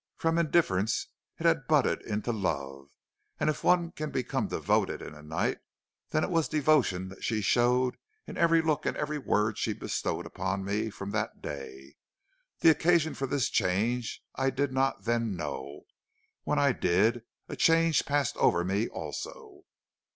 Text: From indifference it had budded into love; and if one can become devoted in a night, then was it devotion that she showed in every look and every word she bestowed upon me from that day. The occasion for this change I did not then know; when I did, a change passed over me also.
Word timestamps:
From 0.17 0.39
indifference 0.39 1.05
it 1.39 1.45
had 1.45 1.67
budded 1.67 2.01
into 2.01 2.31
love; 2.31 2.87
and 3.39 3.51
if 3.51 3.63
one 3.63 3.91
can 3.91 4.09
become 4.09 4.47
devoted 4.47 4.99
in 4.99 5.13
a 5.13 5.21
night, 5.21 5.59
then 6.09 6.27
was 6.31 6.47
it 6.47 6.51
devotion 6.53 7.09
that 7.09 7.23
she 7.23 7.39
showed 7.39 7.97
in 8.25 8.35
every 8.35 8.63
look 8.63 8.87
and 8.87 8.97
every 8.97 9.19
word 9.19 9.59
she 9.59 9.73
bestowed 9.73 10.25
upon 10.25 10.65
me 10.65 10.89
from 10.89 11.11
that 11.11 11.39
day. 11.43 11.97
The 12.61 12.71
occasion 12.71 13.13
for 13.13 13.27
this 13.27 13.47
change 13.47 14.23
I 14.33 14.49
did 14.49 14.71
not 14.73 15.03
then 15.05 15.35
know; 15.35 15.81
when 16.45 16.57
I 16.57 16.71
did, 16.71 17.21
a 17.47 17.55
change 17.55 18.03
passed 18.03 18.35
over 18.37 18.63
me 18.63 18.87
also. 18.87 19.65